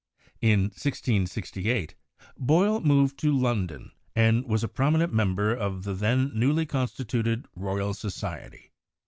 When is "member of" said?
5.13-5.83